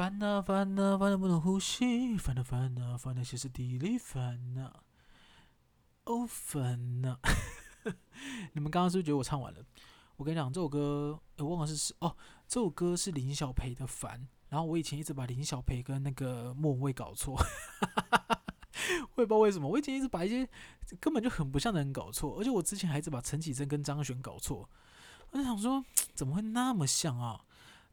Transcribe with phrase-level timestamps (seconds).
[0.00, 4.82] 烦恼烦恼烦恼不能呼吸，烦恼烦恼烦恼歇斯底里烦恼，
[6.04, 7.20] 哦烦恼。
[8.54, 9.62] 你们刚刚是不是觉得我唱完了？
[10.16, 12.16] 我跟你讲，这首歌我忘了是哦，
[12.48, 14.18] 这首歌是林小培的《烦》，
[14.48, 17.34] 然后我以前一直把林小培跟那个莫文蔚搞错，
[19.16, 20.48] 我也不知道为什么，我以前一直把一些
[20.98, 24.66] 根本就很不像的人搞错，而且我之前还一直把陈绮贞跟张悬搞错，
[25.32, 27.44] 我就想说怎么会那么像啊？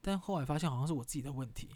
[0.02, 1.68] 但后来发现好像是我自己的问题。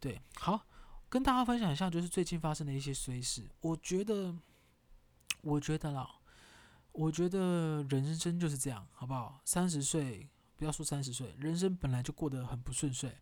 [0.00, 0.66] 对，好，
[1.08, 3.48] 跟大家分享一下，就是最近发生的一些衰事。
[3.60, 4.34] 我觉得，
[5.42, 6.14] 我觉得啦。
[6.92, 9.40] 我觉得人生就是这样，好不好？
[9.44, 13.16] 三十岁，不要说三十岁，人生本来就过得很不顺遂。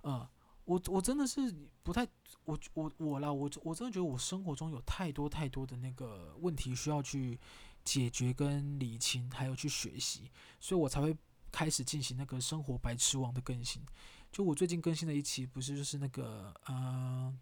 [0.00, 0.26] 呃，
[0.64, 2.06] 我我真的是不太，
[2.44, 7.38] 我我我啦，我我真的觉得我生活中有太多太多的那个问题需要去
[7.84, 11.14] 解决跟理清，还有去学习，所以我才会
[11.52, 13.82] 开始进行那个生活白痴王的更新。
[14.30, 17.32] 就我最近更新的一期，不是就是那个呃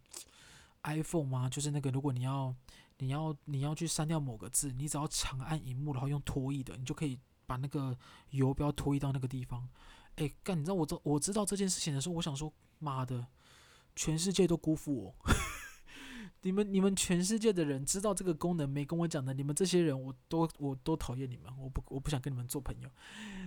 [0.85, 1.49] iPhone 吗？
[1.49, 2.55] 就是那个如果你要。
[3.01, 7.97] 你要你要去删掉某个字，你只要长按荧幕，然后用拖曳的，你就可以把那个
[8.31, 9.69] 游标拖移到那个地方。
[10.17, 13.25] 哎，干，你知道我这我知道这件事情的时候，我想说，妈的，
[13.95, 15.15] 全世界都辜负我。
[16.43, 22.89] 你们你们全世界的人知道这个功能没跟我讲的，你们这些人我都我都讨厌你们，我不我不想跟你们做朋友。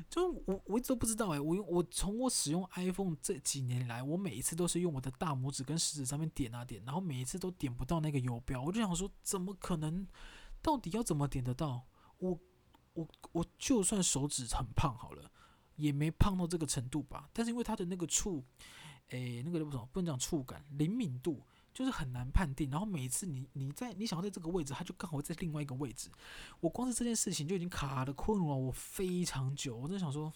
[0.10, 10.06] 就我我一直都不知道哎，我用我从我使用 iPhone 这几年来，我每一次都是用我的大拇指跟食指上面点啊点，然后每一次都点不到那个游标，我就想说怎么可能？
[10.62, 11.88] 到底要怎么点得到？
[12.20, 12.40] 我
[12.94, 15.32] 我我就算手指很胖好了，
[15.76, 17.30] 也没胖到这个程度吧？
[17.34, 18.46] 但是因为它的那个触，
[19.10, 19.90] 哎，那个叫什么？
[19.92, 21.42] 不能讲触感，灵敏度。
[21.74, 26.10] 就是很难判定，然后每次你你在你想要在这个位置，它就刚好在另外一个位置。
[26.60, 30.32] 我光是这件事情就已经卡的困扰我非常久，我真想说，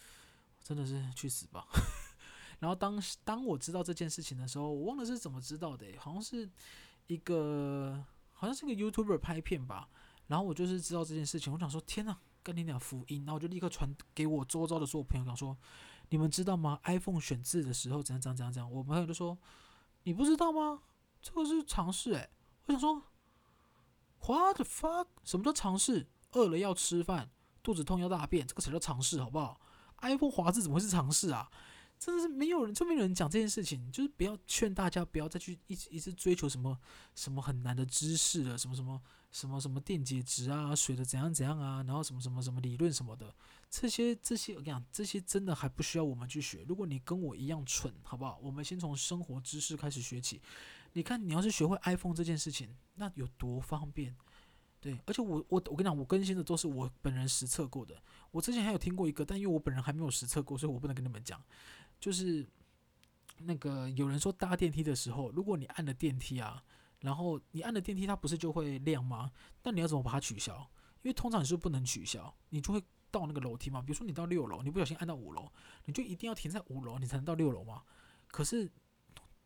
[0.64, 1.66] 真的是去死吧。
[2.60, 6.48] 然后当当我知道这件事情的时候，我忘了是怎么知道的，好像是
[7.08, 9.86] 一个好像是个 YouTuber 拍片吧。
[10.28, 15.54] 然后我就是知道这件事情，我想说天呐，跟你俩福音，然后我就立刻传给我周遭的所有朋友讲说，
[16.08, 18.72] 你们知道吗？iPhone 选字的时候怎样怎样怎样怎样。
[18.72, 19.36] 我朋友就说。
[20.04, 20.82] 你不知道吗？
[21.20, 22.30] 这个是尝试诶，
[22.66, 23.02] 我想说
[24.20, 25.06] ，What the fuck？
[25.24, 26.08] 什么叫尝试？
[26.32, 27.30] 饿了要吃饭，
[27.62, 29.60] 肚子痛要大便，这个才叫尝试，好不好
[30.02, 31.50] ？iPhone 滑字怎么会是尝试啊？
[31.98, 36.78] 真的是没有人，就没有人讲这件事情，就是不要劝大家不要再去一直一直追求什么
[37.14, 43.34] 什么很难的知识了，什么什么什么什么电解质啊，水的怎样怎样啊，然后什么什么什么理论什么的。
[43.70, 46.64] 这些这些我跟你讲，这些真的还不需要我们去学。
[46.66, 48.38] 如果你跟我一样蠢，好不好？
[48.42, 50.42] 我们先从生活知识开始学起。
[50.92, 54.12] 你看，你要是学会 iPhone 这件事情，那有多方便？
[54.80, 58.02] 对，而且我我我跟你讲，我更新的都是我本人实测过的。
[58.32, 61.40] 我之前还有听过一个，但因为我本人还没有实测过，所以我不能跟你们讲。
[62.00, 62.44] 就是
[63.38, 66.64] 那个有人说搭电梯的时候，如果你按了电梯啊，
[67.00, 69.30] 然后你按了电梯，它不是就会亮吗？
[69.62, 70.70] 那你要怎么把它取消？
[71.02, 72.82] 因为通常你是不能取消，你就会。
[73.12, 75.50] 到那个楼梯嘛，比如说你到六楼，你不小心按到五楼，
[75.86, 77.82] 你就一定要停在五楼，你才能到六楼嘛。
[78.28, 78.70] 可是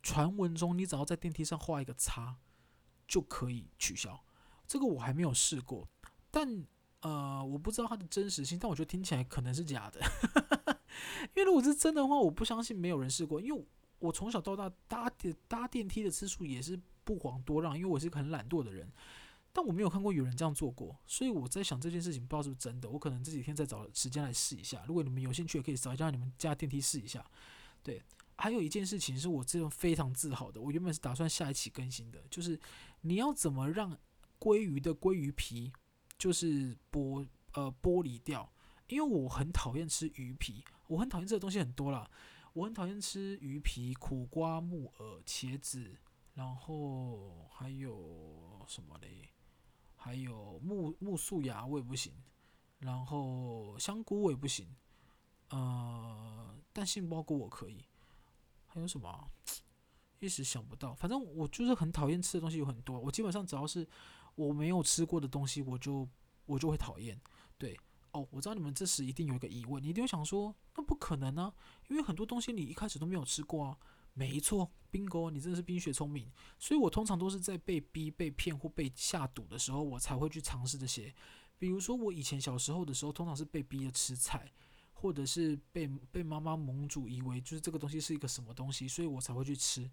[0.02, 2.36] 传闻中，你只要在电梯上画一个叉，
[3.08, 4.22] 就可以取消。
[4.66, 5.88] 这个我还没有试过，
[6.30, 6.66] 但
[7.00, 9.98] 呃，我不知道它的真实性，但我觉得听起来可能是假的。
[11.34, 13.66] 因为如果是真的话，我不相信没有人试过，因为
[14.04, 18.92] 我从小到大搭电搭电梯的次数也是不遑多让，因为我是一个很懒惰的人。
[19.50, 22.90] 但我没有看过有人这样做过，所以我在想这件事情不知道是不是真的。
[22.90, 24.82] 我可能这几天再找时间来试一下。
[24.88, 27.24] 如果你们有兴趣，也可以找一下你们家电梯试一下。
[27.80, 28.02] 对，
[28.36, 30.60] 还有一件事情是我这种非常自豪的。
[30.60, 32.58] 我原本是打算下一期更新的，就是
[33.02, 33.96] 你要怎么让
[34.40, 35.72] 鲑鱼的鲑鱼皮
[36.18, 38.52] 就是剥呃剥离掉，
[38.88, 42.10] 因为我很讨厌吃鱼皮，我很讨厌这个东西很多啦，
[42.54, 45.98] 我很讨厌吃鱼皮、苦瓜、木耳、茄子，
[46.34, 49.28] 然后还有什么嘞？
[49.96, 52.12] 还有木木树芽我也不行，
[52.78, 54.72] 然后香菇我也不行，
[55.48, 57.84] 呃，但杏鲍菇我可以。
[58.66, 59.30] 还有什么？
[60.20, 60.94] 一时想不到。
[60.94, 63.86] 反正我就是很讨厌吃的东西有很多，我基本上只要是
[64.36, 66.08] 我没有吃过的东西，我就
[66.46, 67.20] 我就会讨厌。
[67.58, 67.76] 对，
[68.14, 71.52] 哦，我知道你们这时一定有一个疑问，你一定会想说，那不可能啊，
[71.88, 73.76] 因为很多东西你一开始都没有吃过啊。
[74.12, 76.30] 没错，Bingo，你真的是冰雪聪明。
[76.56, 81.12] 所以我通常都是在被逼、被骗或被下赌的时候，我才会去尝试这些。
[81.58, 84.52] 比如说，我以前小时候的时候，通常是被逼着吃菜，
[84.92, 89.90] 或者是被被妈妈蒙住，以为就是这个东西是一个什么东西，所以我才会去吃。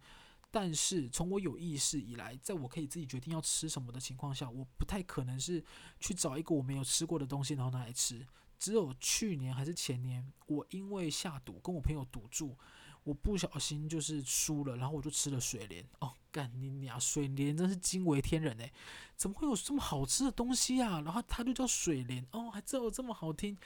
[0.52, 5.64] 但是从我有意识以来，在我可以自己决定要吃什么的情况下，我不太可能是
[6.00, 8.28] 去找一个我没有吃过的东西，然后拿来吃。
[8.60, 12.56] 只有去年还是前年，我因为下赌跟我朋友赌注。
[13.04, 15.84] 我不小心就是输了，然后我就吃了水莲。
[16.02, 17.02] 哦，干你娘！
[17.02, 18.72] 水莲真是惊为天人诶，
[19.16, 21.02] 怎么会有这么好吃的东西啊？
[21.02, 23.58] 然后它就叫水莲哦，还真有这么好听。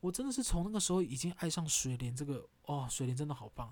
[0.00, 3.70] 我真的是从那个时候已经爱上水莲这个哦，水莲真的好棒，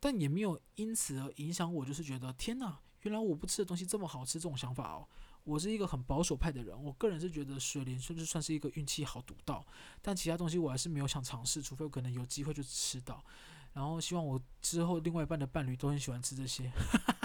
[0.00, 5.06] 但也没有因此而影响我，就是觉得天哪，原来我不吃的东西这么好吃，这种想法哦。
[5.44, 9.64] 我是一个很保守派的人，我个人是觉得水莲甚至算是一个运气好赌到，
[10.02, 13.24] 但其他东西我还是没有想尝试，除非我可能有机会就吃到。
[13.72, 16.70] 然后希望我之后另外一半的伴侣都很喜欢吃这些，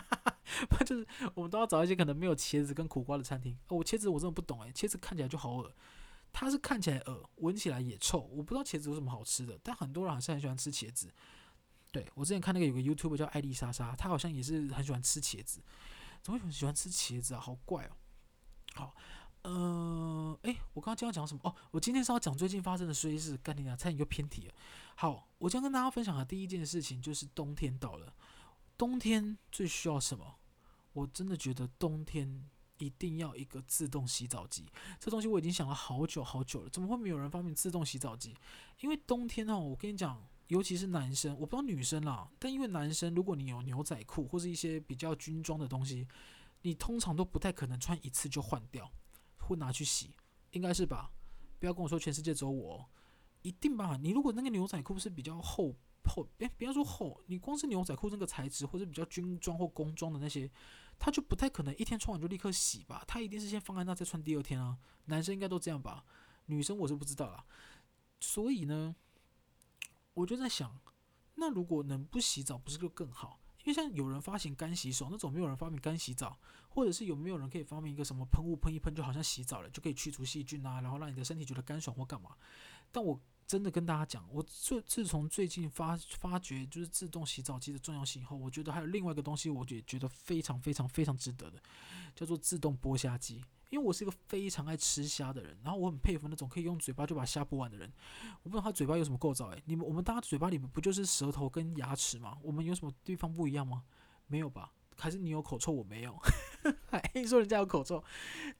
[0.69, 3.57] 不就是我们都要找一些可能没有茄子跟苦瓜的餐厅。
[3.67, 5.73] 哦，我茄子我真的不懂诶，茄子看起来就好恶，
[6.31, 8.19] 它是看起来恶，闻起来也臭。
[8.19, 11.11] 我不知道茄子有什么好吃的，但很多人好像很喜欢吃茄子。
[11.95, 15.61] 对，我之前看那个有个 YouTube 叫艾丽莎莎，她好像也是很喜欢吃茄子。
[16.21, 17.39] 怎么会喜欢吃茄子啊？
[17.39, 17.91] 好怪哦。
[18.73, 18.95] 好，
[19.43, 21.39] 呃，诶，我刚刚将要讲什么？
[21.45, 23.37] 哦，我今天是要讲最近发生的衰事。
[23.37, 24.53] 干你娘，差点就偏题了。
[24.95, 28.13] 好，我将跟大家分享的第一件事情就是冬天到了。
[28.77, 30.35] 冬天最需要什么？
[30.91, 34.65] 我真的觉得冬天一定要一个自动洗澡机。
[34.99, 38.35] 这东西我已经想了好久好久了，怎么会没有人发明自动洗澡机？
[38.81, 46.07] 因为冬天哦，我跟你讲，尤其是男生，我不知道女生啦，但因为男生，如果你有牛仔裤或是一些比较军装的东西。
[46.61, 48.91] 你通常都不太可能穿一次就换掉，
[49.37, 50.15] 或拿去洗，
[50.49, 51.11] 应该是吧？
[51.59, 52.89] 不要跟我说全世界只有我，
[53.43, 53.99] 一定吧？
[54.01, 55.75] 你如果那个牛仔裤是比较厚
[56.05, 60.49] 厚，诶，不要说厚，你光是牛仔裤那个材质或者比较军装或工装的那些，
[60.97, 63.03] 它就不太可能一天穿完就立刻洗吧？
[63.07, 64.75] 它一定是先放在那再穿第二天啊。
[65.05, 66.03] 男生应该都这样吧？
[66.47, 67.45] 女生我是不知道啦。
[68.19, 68.95] 所以呢，
[70.15, 70.79] 我就在想，
[71.35, 73.39] 那如果能不洗澡，不是就更好？
[73.63, 76.39] 因为像有人发行干洗手那种，没有人发明干洗澡，
[76.69, 82.31] 或者是有没有人可以发明一个什么喷雾喷一喷，就好像洗澡了，就可以去除细菌啊，然后让你的身体觉得干爽或干嘛？
[82.91, 91.61] 但我真的跟大家讲，我自自从最近发发觉就是自动洗澡机的重要性以后，我觉得还有另外一个东西，我也觉得非常非常非常值得的，
[92.15, 93.43] 叫做自动剥虾机。
[93.71, 97.91] 因为我是一个非常爱吃虾的人，然后我很佩服那种可以用嘴巴就把虾剥完的人。
[98.43, 102.37] 我不知道他嘴巴有什么构造诶，你们我们大家嘴巴里面不就是舌头跟牙齿吗？
[102.41, 103.83] 我们有什么地方不一样吗？
[104.27, 104.71] 没有吧？
[104.97, 106.17] 还是你有口臭我没有？
[106.89, 108.03] 还说人家有口臭，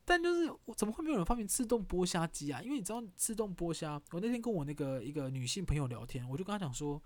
[0.04, 2.62] 但就是我怎么会没有人发明自动剥虾机啊？
[2.62, 7.02] 因为你知道自动剥虾，我那天跟我那个一个女性朋友聊天，我就跟她讲说，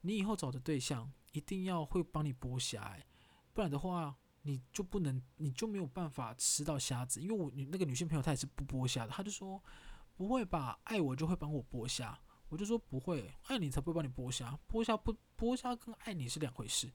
[0.00, 2.96] 你以后找的对象一定要会帮你剥虾，
[3.52, 4.16] 不然的话。
[4.44, 9.62] 你就不能，你就没有办法吃到虾子，因为我那个女性朋友她也是不剥虾的，她就说
[10.16, 16.90] 不会吧，爱我就会帮我剥虾，我就说不会，爱你才不会帮你剥虾，剥虾不剥虾跟爱你是两回事，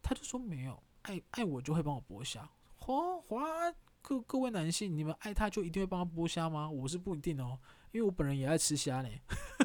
[0.00, 3.72] 她就说没有，爱爱我就会帮我剥虾，哗哗，
[4.02, 6.68] 各各位男性，你们爱他就一定会帮他剥虾吗？
[6.68, 7.58] 我是不一定哦。
[7.92, 9.08] 因为我本人也爱吃虾呢，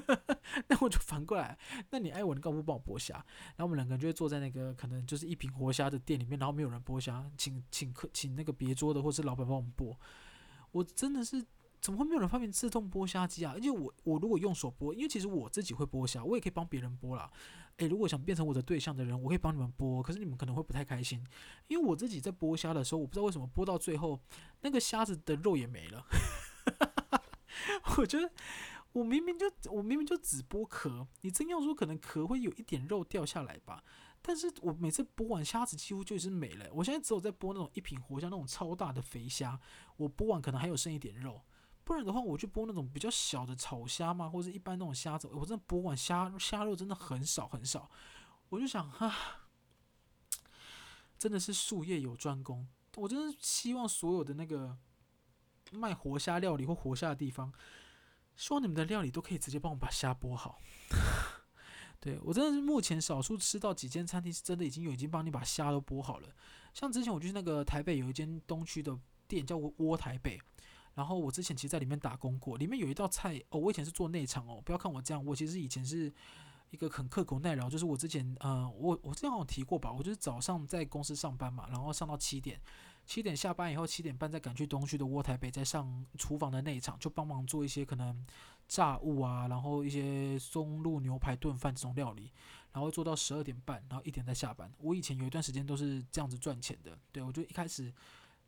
[0.69, 1.57] 那我就反过来，
[1.89, 3.15] 那你爱我，你干嘛不帮我剥虾？
[3.15, 9.93] 然后我们两个人就会坐在那个可能就是一瓶活虾的店里面，然后没有人剥虾，请请客请那个别桌的或是老板帮我们剥。
[10.71, 11.43] 我真的是
[11.81, 13.51] 怎么会没有人发明自动剥虾机啊？
[13.53, 17.29] 而且我我如果用手剥，因为其实我自己会剥虾，我也可以帮别人剥啦。
[17.81, 21.25] 诶，如果想变成我的对象的人，我可以帮你们剥，可是你们可能会不太开心，
[21.67, 24.19] 因为我自己在剥虾的时候，我不知道为什么剥到最后
[24.61, 26.05] 那个虾子的肉也没了。
[27.97, 28.31] 我觉得
[28.93, 33.83] 我明明就我明明就只剥壳，你真要说可能壳会有一点肉掉下来吧，
[34.21, 36.67] 但是我每次剥完虾子几乎就是没了。
[36.73, 39.59] 我现在只有在剥那种一品活虾那种超大的肥虾，
[39.97, 41.41] 我剥完可能还有剩一点肉，
[41.91, 47.91] 不然的话我去剥那种比较小的草虾嘛，或者一般那种虾子，我真的剥完虾虾肉真的很少很少。
[48.47, 49.13] 我就想哈，
[51.17, 54.77] 真的是术业有专攻，我真的希望所有的那个。
[55.73, 57.49] 卖活虾料理或活虾的地方，
[58.35, 60.59] 希望你们的料理都可以直接帮我把虾剥好。
[61.97, 66.27] 对，我真的是目前少数吃到几间餐厅是真的已经有已经帮你把虾都剥好了。
[66.73, 70.37] 像之前我去那个台北有一间东区的店叫窝台北，
[70.93, 76.11] 然后我之前其实在里面打工过，里面有一道菜哦，我以前是做内场哦，不要看我这样，我其实以前是
[76.69, 82.59] 一个很刻苦耐劳，就是我之前呃，我我之前好像提过吧，我就是早上在公司上班嘛，然后上到七点。
[83.03, 88.25] 七点下班以后，七点半再赶去东区的窝台北，再上厨房的内场，就帮忙做一些可能
[88.67, 92.31] 炸物啊，然后一些松露牛排炖饭这种料理，
[92.71, 94.71] 然后做到十二点半，然后一点再下班。
[94.77, 96.97] 我以前有一段时间都是这样子赚钱的。
[97.11, 97.91] 对，我就一开始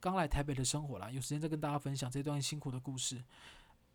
[0.03, 3.24] 刚来台北的生活啦，有时间再跟大家分享这段辛苦的故事。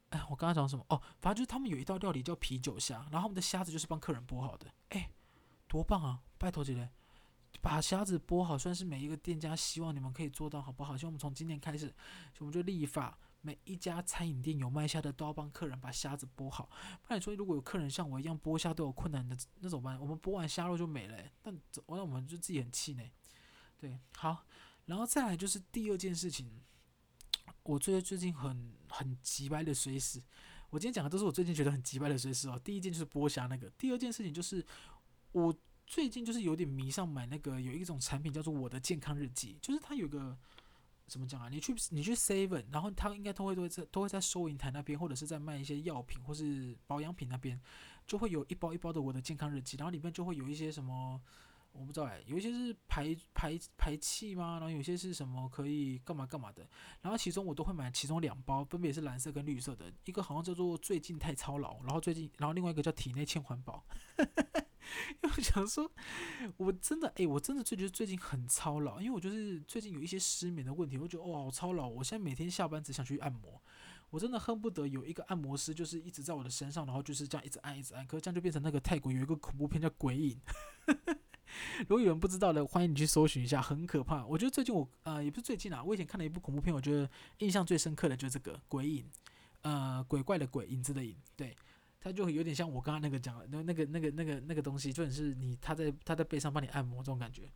[0.09, 0.83] 哎，我刚刚讲什么？
[0.89, 4.73] 哦，反正就是他们有一道料理叫啤酒虾，然后他们的虾子就是帮客人剥好的。
[4.89, 5.11] 哎，
[5.67, 6.23] 多棒啊！
[6.39, 6.89] 拜托姐姐。
[7.61, 10.97] 把虾子剥好，算是每一个店家希望你们可以做到，好不好？
[10.97, 11.95] 希望我们从今年开始，
[12.39, 16.71] 我们就立法，每一家餐饮店有卖虾的都要帮客人把虾子剥好。
[17.03, 20.01] 不然你说如果有客人像我一样剥虾都有困难的，那怎么办？
[20.01, 21.53] 我们剥完虾肉就没了，那
[21.87, 23.13] 那我们就自己很气馁。
[23.77, 24.45] 对，好，
[24.89, 26.51] 然后再来就是第二件事情，
[27.63, 30.19] 我最最近很很急掰的随事。
[30.71, 32.59] 我今天讲的都是我最近觉得很急掰的随事哦。
[32.65, 34.65] 第一件就是剥虾那个，第二件事情就是
[35.33, 35.55] 我
[35.87, 40.35] 最近就是有点迷上买那个有一种产品叫做我的健康日记，就是它有个
[41.07, 41.51] 怎么讲啊？
[41.51, 47.61] 你去你去 Seven，然后它应该都会都会在都会在收银台那边，或者是在卖一些药品或是保养品那边，
[48.07, 51.21] 就会有一包一包的我的健康日记，然后里面就会有一些什么。
[51.73, 54.59] 我不知道哎，有一些是排排排气吗？
[54.59, 56.69] 然后有些是什么可以干嘛干嘛的？
[57.03, 59.93] 然后其中我都会买其中两包，分别是蓝色跟绿色的。
[60.05, 63.85] 一个好像叫做最近太操劳，然后最近，然后另外一个叫体内欠环保。
[65.23, 65.91] 因为我想说，
[66.57, 71.87] 我真的哎，我真的最觉得最近很操劳，因为我就是最近有一些失眠的问题，我觉得哇好操劳。
[71.87, 73.63] 我现在每天下班只想去按摩，
[74.09, 78.07] 我真的恨不得有一个按摩师，就是一直在我的身上，然后就是这样一直按一直按。
[78.07, 80.41] 可是这样就变成那个泰国有一个恐怖片叫《鬼影》。
[81.89, 84.25] 如果有人不知道的，欢迎你去搜寻一下，很可怕。
[84.27, 89.05] 我觉得最近我呃也不是最近啊，我以前看了一部恐怖片，我觉得印象最深刻的就是这个《鬼影》，
[89.63, 91.57] 呃，鬼怪的鬼，影子的影，对，
[92.01, 97.51] 它就有点像我刚刚那个讲的那那个那个那个那个东西，就很是你他在他在背上帮你按摩这种感觉。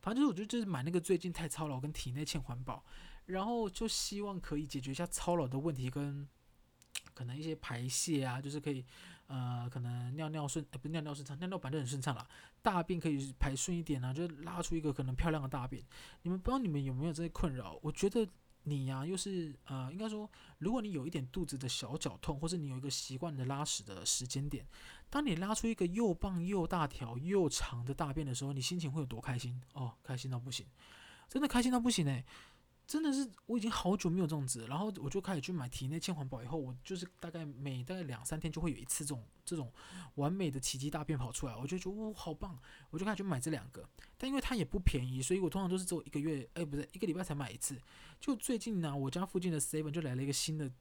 [0.00, 2.84] 反正就是我觉得就是买那个最近太操劳跟体内欠环保，
[3.26, 6.26] 然后就希望可以解决一下操劳的问题跟
[7.14, 8.84] 可能一些排泄啊，就是可以。
[9.28, 12.26] 呃，可能尿尿顺，呃，不是尿尿顺畅，尿尿反正很顺畅了。
[12.70, 15.82] 大便可以排顺一点呢，就拉出一个可能漂亮的大便。
[16.20, 17.78] 你们不知道你们有没有这些困扰？
[17.80, 18.28] 我觉得
[18.64, 24.66] 你呀、又是呃，应该说，如果你有一点肚子的小绞痛，或者你有一个习惯的拉屎的时间点，
[25.08, 29.58] 当你拉出一个又棒又大条又长的大便的时候，你心情会有多开心？
[29.72, 30.66] 哦，开心到不行，
[31.26, 32.22] 真的开心到不行诶、
[32.88, 39.70] 真的是我已经好久没有这种子，然后我就开始去买体内欠环保，以后我就是大概每大概两三天就会有一次这种这种
[40.14, 47.78] 完美的奇迹大便跑出来，我就觉得哇、哦、好棒，我就开始去买这两个，但因为它也不便宜，所以我通常都是只有一个月，哎不对，一个礼拜才买一次。
[48.18, 50.72] 就最近呢，我家附近的 Seven 就来了一个新的，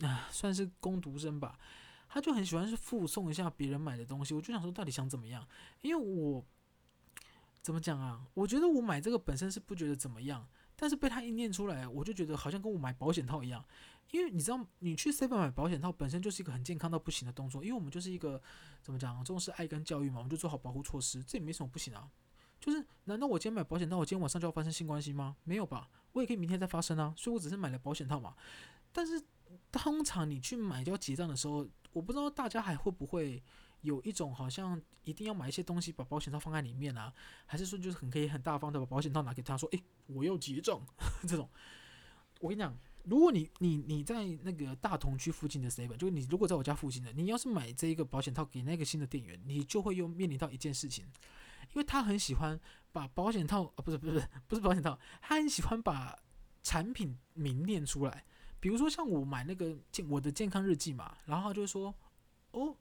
[0.00, 1.58] 啊算是工读生吧，
[2.08, 5.46] 他就很喜欢是附送一下别人买的东西，我就想说到底想怎么样？
[5.82, 6.42] 因为我
[7.60, 8.24] 怎么讲啊？
[8.32, 10.48] 我觉得我买这个本身是不觉得怎么样。
[10.82, 13.64] 但是被他一念出来，我就觉得好像跟我买保险套一样，
[14.10, 18.42] 因为你知道，你去 Seven 买保险套本身就是一个很健康到不行的动作，因为我们就是一个
[18.82, 22.10] 怎么讲，重视爱跟教育嘛，我们就做好保护措施，这也没什么不行啊。
[22.58, 25.36] 就是难道我今天买保险套，我今天晚上就要发生性关系吗？
[25.44, 27.14] 没有吧，我也可以明天再发生啊。
[27.16, 28.34] 所以我只是买了保险套嘛。
[28.92, 29.22] 但是
[29.70, 33.40] 通常你去买就要结账的时候，我不知道大家还会不会。
[33.82, 37.12] 有一种好像一定要买一些东西，把保险套放在里面啊，
[37.46, 40.80] 还是说就是很可以很大方的把保险套拿给他说，诶，我要结账
[41.28, 41.48] 这种。
[42.40, 51.04] 我跟你讲，如果你你你在那个大同区附近的 seven，就是你如果在我家附近的，你要是买这一个保险套给那个新的店员，你就会又面临到一件事情，
[51.72, 52.58] 因为他很喜欢
[52.90, 56.18] 把保险套啊，不是不是不是保险套，他很喜欢把
[56.64, 58.24] 产品名念出来，
[58.58, 61.94] 比如说像我买那个健我的健康日记嘛，然后他就会说，
[62.52, 62.76] 哦。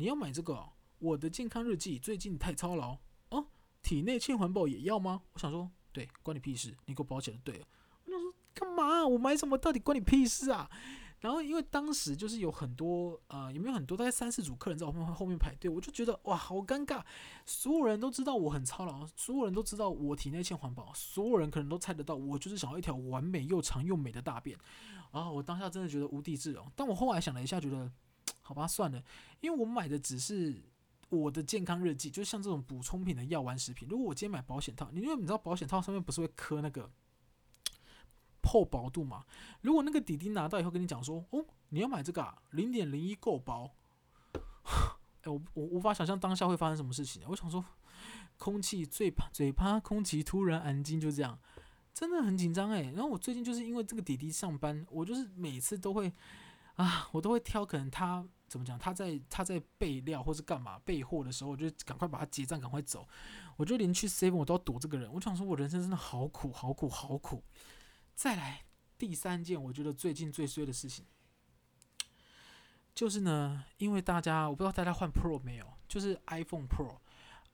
[0.00, 0.66] 你要买这个、
[0.98, 2.96] 我的健康日记最近太操劳
[3.28, 3.48] 哦，
[3.82, 5.20] 体内欠环保也要吗？
[5.34, 7.66] 我想说，对，关你屁事，你给我保起来就对了。
[8.06, 9.06] 我想说，干嘛？
[9.06, 10.70] 我买什么到底关你屁事啊？
[11.18, 17.04] 然后因为当时就是有很多呃，有没有很多大概三四组客人在我后面后面排队，我就觉得哇，好尴尬。
[17.44, 24.58] 所有人都知道我很操劳，所有人都知道我体内欠环保，所有人可能都猜得到我就是想要一条完美又长又美的大便。
[25.12, 26.66] 然后我当下真的觉得无地自容。
[26.74, 27.92] 但我后来想了一下，觉得。
[28.50, 29.00] 好吧，算了，
[29.40, 30.60] 因为我买的只是
[31.08, 33.86] 我的健康日记，就像这种补充品的药丸食品。
[33.88, 36.90] 如果我今天买保险套，你因为你知道保险套上面不是会刻那个
[38.42, 39.24] 破薄度吗？
[39.60, 43.70] 如果那个弟弟拿到以后跟你讲说，哦，你要买这个啊，零点零一够薄，
[45.22, 47.22] 哎，我我无法想象当下会发生什么事情。
[47.28, 47.64] 我想说，
[48.36, 51.38] 空气最怕嘴巴空气突然安静，就这样，
[51.94, 52.82] 真的很紧张哎。
[52.96, 56.12] 然后我最近就是因为这个弟弟上班，我就是每次都会
[56.74, 58.26] 啊，我都会挑，可能他。
[58.50, 58.76] 怎么讲？
[58.76, 63.08] 他在他在备料或是干嘛备货的时候，我就赶快把他结账，赶快走。
[63.56, 65.08] 我就连去 seven 我都要躲这个人。
[65.12, 67.44] 我想说，我人生真的好苦，好苦，好苦。
[68.16, 68.64] 再来
[68.98, 71.04] 第三件，我觉得最近最衰的事情，
[72.92, 76.98] 就是呢，因为大家我不知道大家换 Pro 没有，就是 iPhone Pro，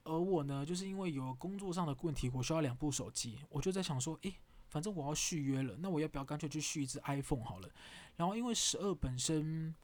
[0.04, 4.34] 而我呢，就是因为有工作上的问题，我需要两部手机，我就在想说，诶，
[4.68, 7.68] 反正我要续约了，那我要不要干脆去续一只 iPhone 好了？
[8.16, 9.74] 然后因为十二本身。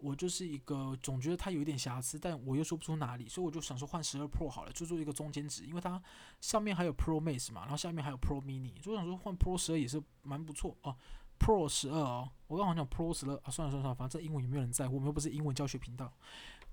[0.00, 6.02] 我就是一个总觉得它有一点瑕疵，但我又说不出哪里，所以我就想说换十二 Pro 好了，就做一个中间值，因为它
[6.40, 10.96] 上面还有 Pro Max 嘛，然后下面还有 Pro Mini，所以我想说换 Pro 十二也是蛮不错哦。
[11.38, 16.12] Pro 十二哦，我刚好讲 Pro 十二啊，算了算了算了，反正英文也没有人在乎，我们又不是英文教学频道。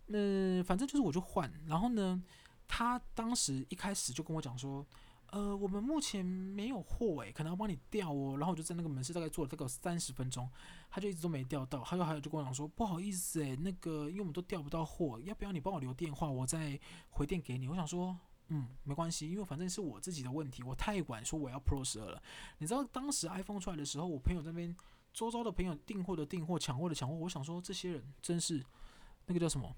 [0.07, 2.22] 那、反正就是我就换，然后呢，
[2.67, 4.86] 他当时一开始就跟我讲说，
[5.31, 8.38] 呃，我们目前没有货诶，可能要帮你调哦。
[8.38, 10.50] 然后我就在那个门市大概做了这个三十分钟，
[10.89, 16.79] 他就一直都没调到，他就还有就跟我讲说，不好意思诶，那个因为我们都调不到货，要不要你帮我留电话，我再
[17.10, 17.67] 回电给你？
[17.67, 18.17] 我想说，
[18.48, 22.22] 嗯，没关系，因为反正是我自己的问题，我太晚说我要 Pro 十二了。
[22.60, 24.75] 你知道当时 iPhone 出来的时候，我朋友那边
[25.13, 28.63] 周遭的朋友订货的订货，抢货的抢货，我想说这些人真是
[29.25, 29.75] 那个叫什么？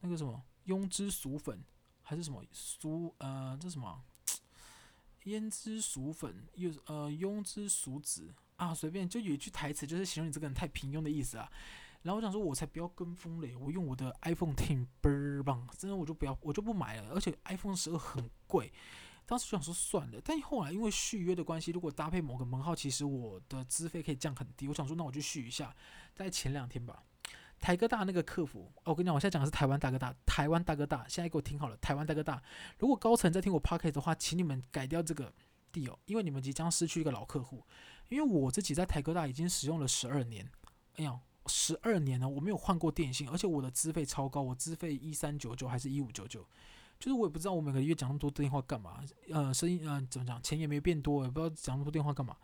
[0.00, 1.64] 那个什么庸脂俗粉，
[2.02, 4.04] 还是什么俗呃，这什么
[5.24, 8.74] 胭脂俗粉又呃庸脂俗子啊？
[8.74, 11.50] 随便就有一句台词，就是形容你这个人太平庸的意思啊。
[12.02, 17.14] 然后我想说，我才不要跟风嘞，我用我的 iPhone Ten 倍儿棒，真的我就不要，我就不买了。
[17.14, 18.70] 而且 iPhone 十二很贵，
[19.24, 20.20] 当时就想说算了。
[20.22, 24.68] 但后来因为续约的关系，如果搭配某个门号，其实我的资费可以降很低。
[24.68, 25.74] 我想说，那我就续一下。
[26.14, 27.02] 在前两天吧。
[27.64, 32.42] 台哥大那个客服，哦，我跟你讲，我现在讲的是台湾大哥大，台湾大哥大，现在给我听好了，台湾大哥大。
[32.78, 35.32] 如果高层在听我 podcast 的话，请你们改掉这个
[35.72, 37.64] deal，因为你们即将失去一个老客户。
[38.10, 40.46] 因为我自己在台哥大已经使用了十二年，
[40.96, 46.46] 哎呀，十二年了，我没有换过电信，而且我的资费超高，我资费一三九九还是一五九九，
[47.00, 52.36] 就是我也不知道我每个月讲那么多电话干嘛，呃，生意，嗯、呃，怎么讲，钱也没变多，也不知道讲那么多电话干嘛，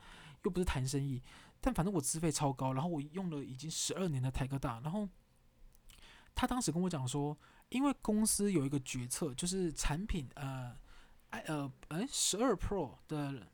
[0.45, 1.21] 又不是谈生意。
[1.63, 5.07] 但反正我资费超高，然后我用了已经十二年的台科大，然后
[6.35, 7.37] 他当时跟我讲说，
[7.69, 10.75] 因为公司有一个决策，就是产品呃，
[11.29, 13.47] 哎呃哎十二 Pro 的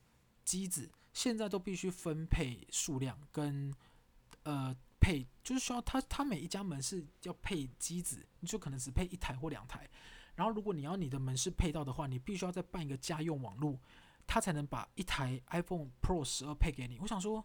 [0.44, 3.74] 机子现在都必须分配数量跟
[4.44, 9.90] 呃配，就是需要他他每一家门市要配机子，你就可能只配一台或两台，
[10.36, 13.80] 然后如果你要你的门市配到的话，你必须要再办一个家用网络，
[14.28, 17.00] 他才能把一台 iPhone Pro 十二配给你。
[17.00, 17.44] 我想说。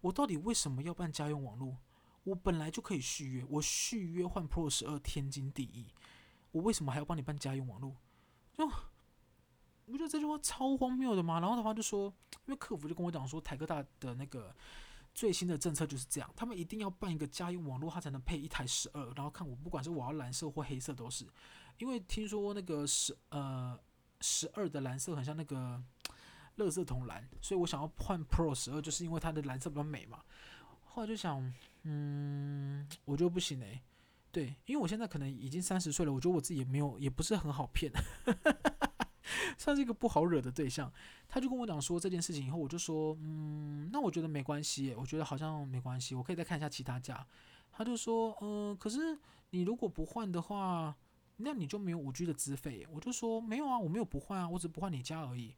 [0.00, 1.76] 我到底为什么要办家用网络？
[2.24, 5.86] 我本来就可以续约，我续约换 Pro 十二天经地义。
[6.52, 7.96] 我为什么还要帮你办家用网络？
[8.52, 8.66] 就
[9.86, 11.40] 我觉得这句话超荒谬的嘛。
[11.40, 12.12] 然后的话就说，
[12.46, 14.54] 因为客服就跟我讲说，台科大的那个
[15.14, 19.02] 最新的政策就是这样，他们一定要办一个家用网络，他才能配一台十二。
[19.14, 21.26] 然后看我不管是我要蓝色或黑色都是，
[21.78, 23.78] 因为听说那个十呃
[24.20, 25.82] 十二的蓝色很像那个。
[26.60, 30.20] 乐色桶蓝，所以我想要换 Pro 十二，就是因为它的蓝色比较美嘛。
[30.84, 31.50] 后来就想，
[31.84, 33.82] 嗯，我觉得不行诶、欸。
[34.30, 37.90] 对，因为我现在可能已经三十岁了，我觉得我自己也没有，也不是很好骗，
[39.58, 40.92] 算是一个不好惹的对象。
[41.28, 47.26] 他就跟我讲说这件事情以后，我就说，嗯，那我觉得没关系，我觉得好像没关系，我可以再看一下其他家。
[47.72, 49.18] 他就说，嗯，可是
[49.50, 50.94] 你如果不换的话，
[51.38, 52.86] 那你就没有五 G 的资费。
[52.90, 55.54] 我就说没有啊，我没有不换啊，我只不换你家而已。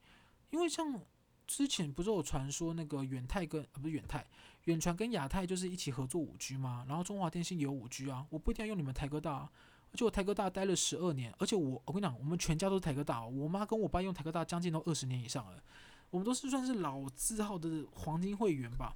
[0.53, 1.01] 因为像
[1.47, 4.25] 之前不是有传说那个远泰跟啊不是远泰，
[4.65, 6.85] 远传跟亚太就是一起合作五 G 吗？
[6.87, 9.51] 然后中华电信也有五 G 啊，我不一定要用你们台哥大，
[9.91, 15.63] 而且我台哥大待了十二年，而且我我跟你讲，我们全家都是台哥大，我妈跟我爸用台哥大将近都二十年以上了，
[16.11, 18.95] 我们都是算是老字号的黄金会员吧，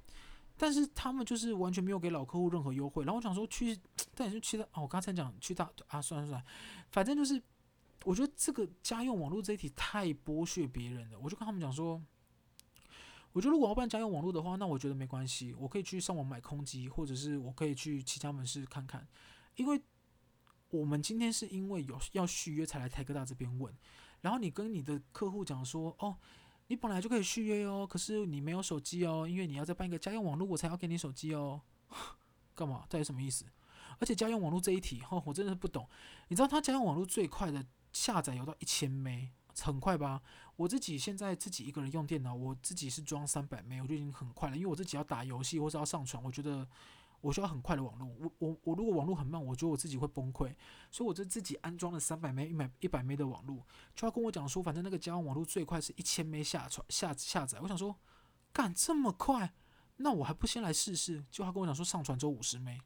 [0.55, 3.77] 但是他们就是完全没有给老客户任何优惠，然后我想说去，
[4.15, 6.45] 但也是去的哦，我刚才讲去大啊，算了算了，
[6.91, 7.41] 反正就是。
[8.07, 11.19] 我觉得这个家用网络这一题太剥削别人了。
[11.19, 12.01] 我就跟他们讲说，
[13.33, 19.05] 我觉得如果要办家用网络的话，那我觉得没关系，我可以去上网买空机，或者是我可以去其他门市看看。
[19.57, 19.81] 因为
[20.69, 23.75] 我们今天是因为有要续约才来台哥大这边问，
[24.21, 26.15] 然后你跟你的客户讲说，哦，
[26.67, 31.61] 你本来就可以续约哦，可是你没有手机哦，因为你要再办一个家用网络，我才要给你手机哦。
[32.55, 32.85] 干嘛？
[32.89, 33.43] 这有什么意思？
[33.99, 35.89] 而且家用网络这一题，哦，我真的是不懂。
[36.29, 37.65] 你知道他家用网络最快的？
[37.91, 39.27] 下载有到一千 M，
[39.59, 40.21] 很快吧？
[40.55, 44.55] 我自己现在自己一个人用电脑，我自己是装三百 M，我就已经很快了。
[44.55, 46.67] 因为我自己要打游戏或者要上传，我觉得
[47.21, 48.07] 我需要很快的网络。
[48.19, 50.55] 我我我如果网络很慢，我觉得我自己会崩溃。
[50.91, 57.59] 所以我就自己安装了三百 M、一百一百 M 的网络，就要跟我讲说，反正那个家用网络最快是一千 M 下传下下载。
[57.61, 57.95] 我想说，
[58.51, 59.53] 干这么快，
[59.97, 61.23] 那我还不先来试试？
[61.29, 62.79] 就他跟我讲说，上传只有五十 M。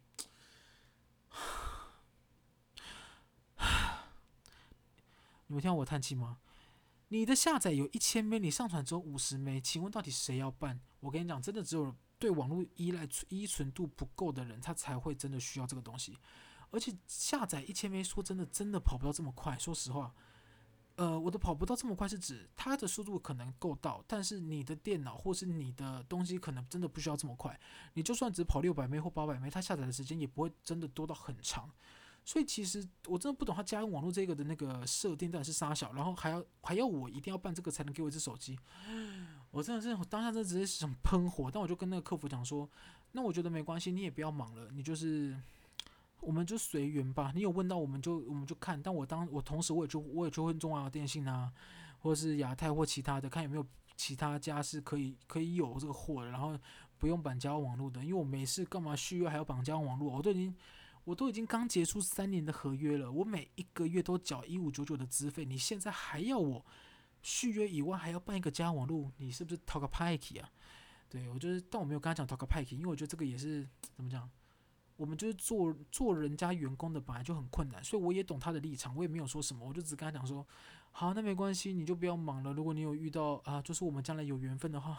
[5.52, 6.38] 你们听到我叹气吗？
[7.10, 10.80] 你的下载有一千枚你上传只有五十枚请问到底谁要办？
[11.02, 16.18] 我跟你讲，真的只有对网络依赖依存度不够的人，他才会真的需要这个东西。
[16.70, 19.58] 而且下载一千枚说真的，真的跑不到这么快。
[19.58, 20.16] 说实话，
[20.96, 27.60] 呃，我的跑不到这么快是指它的速度可能够到，但是你的电脑或是你的东西可能真的不需要这么快。
[27.96, 31.70] 你就算只跑六百枚或八百枚它下载的时间也不会真的多到很长。
[32.24, 38.58] 所以其实我真的不懂他家用网络这个的那个设定到底是杀小，然后还要还要我一定要办这个才能给我一支手机。
[39.50, 42.70] 我真的是我当下真的直接想喷火，但我就跟那个客服讲说，
[43.12, 45.36] 那我觉得没关系，你也不要忙了，你就是
[46.22, 47.32] 我们就随缘吧。
[47.36, 51.52] 你有问到我们就我们就看，但我当我同时我也就我也就问中华电信啊，
[52.00, 53.66] 或者是亚太或其他的，看有没有
[53.98, 56.58] 其他家是可以可以有这个货的，然后
[56.98, 60.56] 不用绑家用网络的，因为我没事干嘛续约还要绑家用网络，我都已经
[61.04, 66.66] 我都已经刚结束三年的合约了，我每一个月都缴一五九九的资费，你现在还要我？
[67.24, 70.50] 续约以外还要办一个家网络，你是不是讨个派气啊？
[71.08, 74.28] 对我就是，但我没有跟他讲讨个派气，因为我觉得这个也是怎么讲，
[74.96, 80.44] 我们就是做做人家员工的本来就很困难，所以我也懂他的立场，我也没有说什么，我就只跟他讲说，
[80.92, 82.54] 好，那没关系，你就不要忙了。
[82.54, 84.98] 如果你有遇到啊，就是我们将来有缘分的话，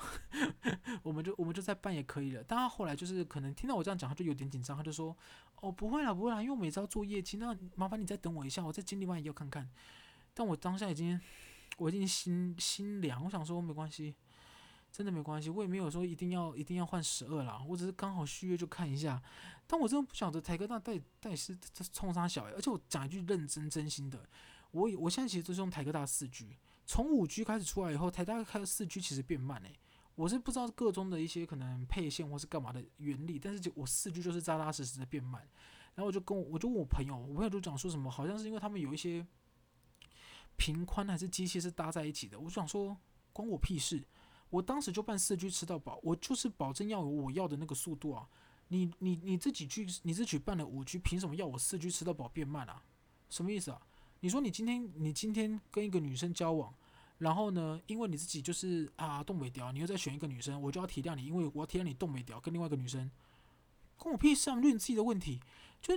[1.03, 2.43] 我们就我们就再办也可以了。
[2.47, 5.17] 但他后来就是可能听到我这样讲，他就有点紧张，他就说，
[5.61, 9.69] 哦，不会啦，不会啦，因为我每次要做业绩，那麻烦你再等我一下，我再经理完也要看看。
[10.35, 11.21] 但我当下已经。
[11.79, 14.15] 我已经心心凉，我想说没关系，
[14.93, 19.21] 真的没关系，我也没有说一定要一定要换十二啦，我只是刚好续约就看一下。
[19.67, 21.57] 但我真的不晓得台哥那到底到底是
[21.91, 24.23] 冲三小，而且我讲一句认真真心的，
[24.73, 29.79] 我我现在其实都是用台科大四 G，从五 G 开始出来以后，台大开四 G 其实变慢诶、欸，
[30.17, 35.41] 我是不知道各中的一些可能配线或是干嘛的原理，但是就我四 G 就是扎扎实实的变慢。
[35.95, 39.27] 然后我就跟我我就问我朋友，我朋友就讲说什么，好像是因为他们有一些。
[40.55, 42.97] 频宽还是机器是搭在一起的，我就想说
[43.33, 44.05] 关我屁事！
[44.51, 48.29] 我当时就办四 G 吃到饱，我就是保证要有我要的那个速度啊！
[48.69, 52.85] 你你你自己去，你自己办了五 G，凭什么要我四 G 吃到饱变慢啊？
[53.31, 53.81] 什么意思啊？
[54.23, 56.75] 你说你今天你今天跟一个女生交往，
[57.19, 63.11] 然后呢，因为你自己就是啊动不了，你又再选一个女生，我就要体谅你，因为我要体谅你动不了，跟另外一个女生
[63.99, 64.59] 关我屁事啊！
[64.59, 65.39] 你自己的问题，
[65.81, 65.95] 就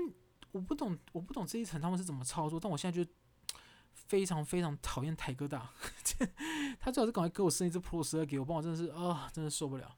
[0.51, 3.09] 我不懂我不懂这一层他们是怎么操作，但我现在就。
[4.07, 5.71] 非常非常讨厌台哥大，
[6.79, 9.97] 他最好是赶快给我生一只 Pro 十二给我，帮我真的是啊、真的受不了。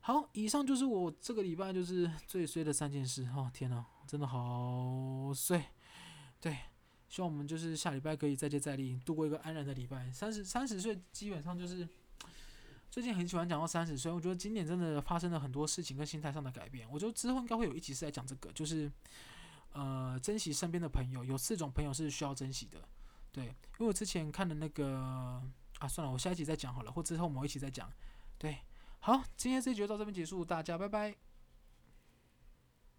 [0.00, 3.26] 好，以上就是我这个礼拜就是最衰的三件事。
[3.34, 5.72] 哦，天哪，真的好衰。
[6.38, 6.54] 对，
[7.10, 10.10] 希望我们就是下礼拜可以再接再厉，度过一个安然的礼拜。
[10.12, 11.86] 三十三十岁基本上就是
[12.88, 16.88] 最近很喜欢讲到三十岁，我觉得今年真的发生了很多事情跟心态上的改变。
[16.90, 18.90] 我觉得之后应该会有一集是在讲这个，就是
[19.72, 22.80] 呃，珍惜身边的朋友，有四种朋友是需要珍惜的。
[23.32, 24.96] 对，因为我之前看的那个
[25.78, 27.92] 啊，算了，我下一集再讲好了，或之后某一期再讲。
[28.38, 28.58] 对，
[29.00, 31.29] 好，今天这集就到这边结束，大家拜拜。